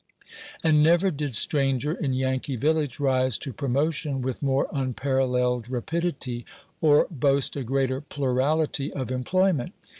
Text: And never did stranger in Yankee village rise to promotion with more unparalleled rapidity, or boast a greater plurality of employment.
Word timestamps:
And 0.63 0.81
never 0.81 1.11
did 1.11 1.35
stranger 1.35 1.93
in 1.93 2.13
Yankee 2.13 2.55
village 2.55 2.99
rise 2.99 3.37
to 3.37 3.53
promotion 3.53 4.21
with 4.23 4.41
more 4.41 4.65
unparalleled 4.73 5.69
rapidity, 5.69 6.43
or 6.81 7.05
boast 7.11 7.55
a 7.55 7.63
greater 7.63 8.01
plurality 8.01 8.91
of 8.91 9.11
employment. 9.11 9.73